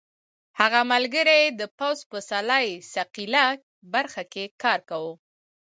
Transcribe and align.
هغه 0.59 0.79
ملګری 0.91 1.35
یې 1.43 1.49
د 1.59 1.61
پوځ 1.77 1.97
په 2.09 2.17
سلاح 2.29 2.65
ساقېله 2.93 3.45
برخه 3.93 4.23
کې 4.33 4.43
کار 4.63 4.79
کاوه. 4.89 5.13